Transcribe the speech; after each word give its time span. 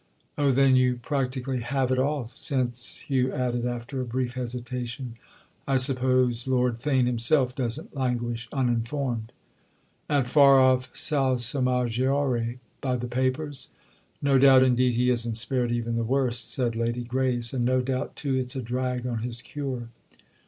"Oh 0.35 0.49
then 0.49 0.75
you 0.75 0.95
practically 1.03 1.59
have 1.59 1.91
it 1.91 1.99
all—since," 1.99 3.03
Hugh, 3.07 3.31
added 3.31 3.67
after 3.67 4.01
a 4.01 4.05
brief 4.05 4.33
hesitation, 4.33 5.13
"I 5.67 5.75
suppose 5.75 6.47
Lord 6.47 6.73
Theign 6.77 7.05
himself 7.05 7.53
doesn't 7.53 7.95
languish 7.95 8.49
uninformed." 8.51 9.31
"At 10.09 10.25
far 10.25 10.59
off 10.59 10.91
Salsomaggiore—by 10.95 12.95
the 12.95 13.07
papers? 13.07 13.67
No 14.23 14.39
doubt 14.39 14.63
indeed 14.63 14.95
he 14.95 15.11
isn't 15.11 15.35
spared 15.37 15.71
even 15.71 15.97
the 15.97 16.03
worst," 16.03 16.49
said 16.51 16.75
Lady 16.75 17.03
Grace—"and 17.03 17.63
no 17.63 17.81
doubt 17.81 18.15
too 18.15 18.33
it's 18.33 18.55
a 18.55 18.63
drag 18.63 19.05
on 19.05 19.19
his 19.19 19.43
cure." 19.43 19.89